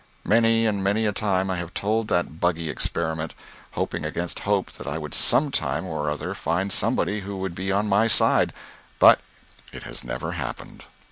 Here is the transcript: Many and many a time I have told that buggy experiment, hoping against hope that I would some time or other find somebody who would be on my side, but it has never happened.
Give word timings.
Many 0.25 0.65
and 0.65 0.83
many 0.83 1.05
a 1.05 1.11
time 1.11 1.51
I 1.51 1.57
have 1.57 1.75
told 1.75 2.07
that 2.07 2.39
buggy 2.39 2.71
experiment, 2.71 3.35
hoping 3.73 4.03
against 4.03 4.39
hope 4.49 4.71
that 4.71 4.87
I 4.87 4.97
would 4.97 5.13
some 5.13 5.51
time 5.51 5.85
or 5.85 6.09
other 6.09 6.33
find 6.33 6.71
somebody 6.71 7.19
who 7.19 7.37
would 7.37 7.53
be 7.53 7.71
on 7.71 7.87
my 7.87 8.07
side, 8.07 8.51
but 8.97 9.19
it 9.71 9.83
has 9.83 10.03
never 10.03 10.31
happened. 10.31 10.85